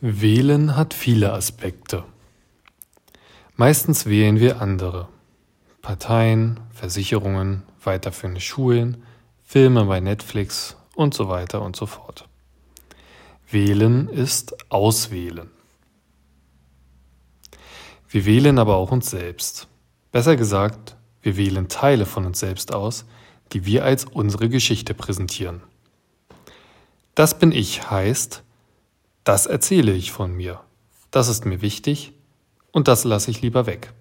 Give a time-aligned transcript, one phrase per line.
[0.00, 2.04] Wählen hat viele Aspekte.
[3.56, 5.08] Meistens wählen wir andere.
[5.82, 9.02] Parteien, Versicherungen, weiterführende Schulen,
[9.42, 12.28] Filme bei Netflix und so weiter und so fort.
[13.50, 15.50] Wählen ist Auswählen.
[18.08, 19.66] Wir wählen aber auch uns selbst.
[20.12, 23.04] Besser gesagt, wir wählen Teile von uns selbst aus,
[23.52, 25.60] die wir als unsere Geschichte präsentieren.
[27.16, 28.44] Das bin ich heißt,
[29.28, 30.58] das erzähle ich von mir.
[31.10, 32.14] Das ist mir wichtig
[32.72, 33.92] und das lasse ich lieber weg.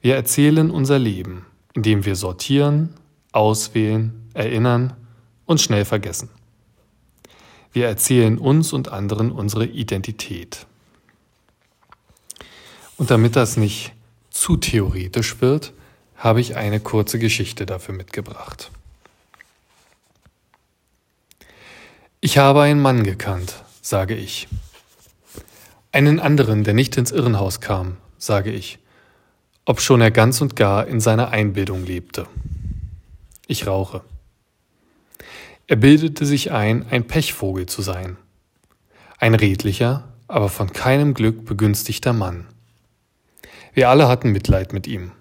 [0.00, 2.92] Wir erzählen unser Leben, indem wir sortieren,
[3.30, 4.94] auswählen, erinnern
[5.46, 6.28] und schnell vergessen.
[7.70, 10.66] Wir erzählen uns und anderen unsere Identität.
[12.96, 13.92] Und damit das nicht
[14.30, 15.72] zu theoretisch wird,
[16.16, 18.72] habe ich eine kurze Geschichte dafür mitgebracht.
[22.20, 24.48] Ich habe einen Mann gekannt, sage ich.
[25.92, 28.78] Einen anderen, der nicht ins Irrenhaus kam, sage ich,
[29.64, 32.26] obschon er ganz und gar in seiner Einbildung lebte.
[33.46, 34.02] Ich rauche.
[35.66, 38.18] Er bildete sich ein, ein Pechvogel zu sein.
[39.18, 42.46] Ein redlicher, aber von keinem Glück begünstigter Mann.
[43.72, 45.12] Wir alle hatten Mitleid mit ihm.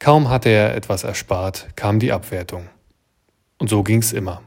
[0.00, 2.68] Kaum hatte er etwas erspart, kam die Abwertung.
[3.58, 4.42] Und so ging's immer.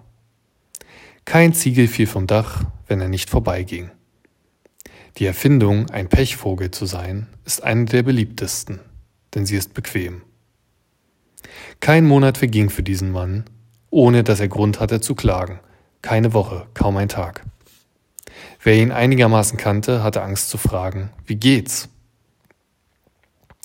[1.28, 3.92] Kein Ziegel fiel vom Dach, wenn er nicht vorbeiging.
[5.17, 8.80] Die Erfindung, ein Pechvogel zu sein, ist eine der beliebtesten,
[9.36, 10.22] denn sie ist bequem.
[11.81, 13.44] Kein Monat verging für diesen Mann,
[13.89, 15.59] ohne dass er Grund hatte zu klagen.
[16.02, 17.44] Keine Woche, kaum ein Tag.
[18.64, 21.89] Wer ihn einigermaßen kannte, hatte Angst zu fragen, wie geht's?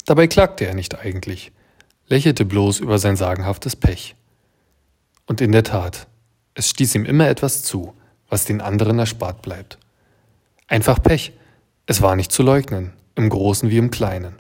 [0.05, 1.53] Dabei klagte er nicht eigentlich,
[2.09, 4.17] lächelte bloß über sein sagenhaftes Pech.
[5.27, 6.09] Und in der Tat,
[6.55, 7.95] es stieß ihm immer etwas zu,
[8.29, 9.79] was den anderen erspart bleibt.
[10.69, 11.33] Einfach Pech.
[11.87, 14.37] Es war nicht zu leugnen, im Großen wie im Kleinen.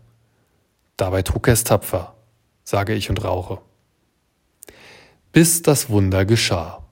[0.96, 2.14] Dabei trug er es tapfer,
[2.64, 3.60] sage ich und rauche.
[5.32, 6.84] Bis das Wunder geschah.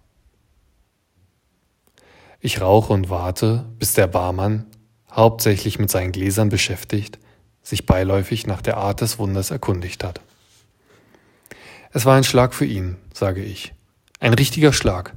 [2.41, 4.67] Ich rauche und warte, bis der Barmann,
[5.11, 7.19] hauptsächlich mit seinen Gläsern beschäftigt,
[7.63, 10.21] sich beiläufig nach der Art des Wunders erkundigt hat.
[11.93, 13.75] Es war ein Schlag für ihn, sage ich,
[14.21, 15.15] ein richtiger Schlag,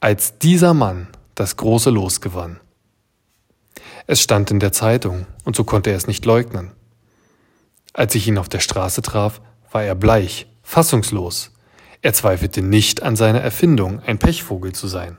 [0.00, 2.60] als dieser Mann das große Los gewann.
[4.06, 6.72] Es stand in der Zeitung, und so konnte er es nicht leugnen.
[7.92, 9.40] Als ich ihn auf der Straße traf,
[9.70, 11.52] war er bleich, fassungslos.
[12.02, 15.18] Er zweifelte nicht an seiner Erfindung, ein Pechvogel zu sein,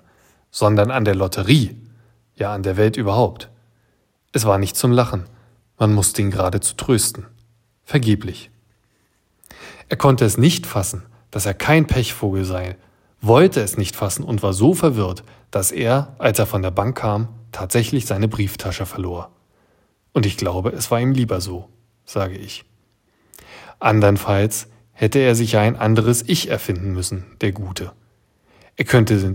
[0.52, 1.75] sondern an der Lotterie,
[2.36, 3.50] ja an der Welt überhaupt.
[4.34, 5.25] Es war nicht zum Lachen,
[5.78, 7.28] man musste ihn geradezu trösten.
[7.84, 8.50] Vergeblich.
[9.90, 12.78] Er konnte es nicht fassen, dass er kein Pechvogel sei,
[13.22, 16.98] wollte es nicht fassen und war so verwirrt, dass er, als er von der Bank
[16.98, 19.32] kam, tatsächlich seine Brieftasche verlor.
[20.12, 21.70] Und ich glaube, es war ihm lieber so,
[22.04, 22.66] sage ich.
[23.80, 27.94] Andernfalls hätte er sich ja ein anderes Ich erfinden müssen, der Gute.
[28.76, 29.34] Er könnte,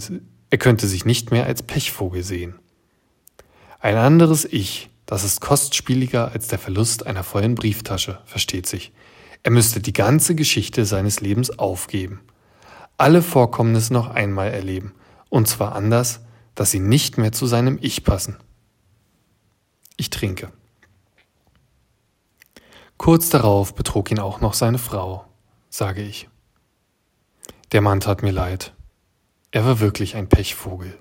[0.50, 2.58] er könnte sich nicht mehr als Pechvogel sehen.
[3.80, 8.92] Ein anderes Ich, das ist kostspieliger als der Verlust einer vollen Brieftasche, versteht sich.
[9.44, 12.20] Er müsste die ganze Geschichte seines Lebens aufgeben
[12.98, 14.94] alle Vorkommnisse noch einmal erleben,
[15.28, 16.20] und zwar anders,
[16.54, 18.36] dass sie nicht mehr zu seinem Ich passen.
[19.96, 20.52] Ich trinke.
[22.96, 25.26] Kurz darauf betrog ihn auch noch seine Frau,
[25.68, 26.28] sage ich.
[27.72, 28.74] Der Mann tat mir leid.
[29.50, 30.98] Er war wirklich ein Pechvogel.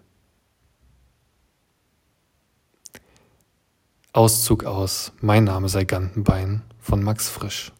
[4.11, 7.73] Auszug aus Mein Name sei Gantenbein von Max Frisch.